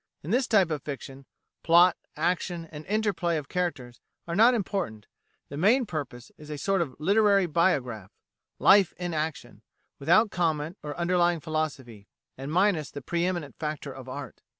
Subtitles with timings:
[0.23, 1.27] In this type of fiction,
[1.61, 5.05] plot, action, and inter play of characters are not important:
[5.49, 8.11] the main purpose is a sort of literary biograph;
[8.57, 9.61] life in action,
[9.99, 14.41] without comment or underlying philosophy, and minus the pre eminent factor of art.